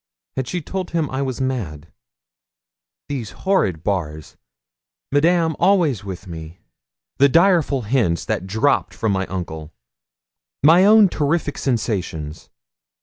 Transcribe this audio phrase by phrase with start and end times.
[0.35, 1.93] Had she told him I was mad?
[3.07, 4.35] These horrid bars!
[5.11, 6.57] Madame always with me!
[7.17, 9.75] The direful hints that dropt from my uncle!
[10.63, 12.49] My own terrific sensations!